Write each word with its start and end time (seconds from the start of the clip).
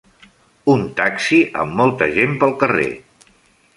Un 0.75 0.85
taxi 1.01 1.39
amb 1.65 1.77
molta 1.81 2.09
gent 2.17 2.35
pel 2.45 2.57
carrer. 2.65 2.91